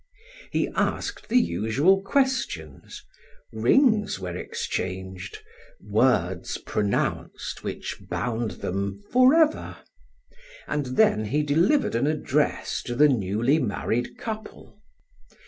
He 0.51 0.67
asked 0.73 1.29
the 1.29 1.37
usual 1.37 2.01
questions, 2.01 3.05
rings 3.53 4.19
were 4.19 4.35
exchanged, 4.35 5.43
words 5.87 6.57
pronounced 6.57 7.63
which 7.63 8.01
bound 8.09 8.49
them 8.65 9.03
forever, 9.11 9.77
and 10.67 10.87
then 10.97 11.25
he 11.25 11.43
delivered 11.43 11.93
an 11.93 12.07
address 12.07 12.81
to 12.87 12.95
the 12.95 13.09
newly 13.09 13.59
married 13.59 14.17
couple. 14.17 14.81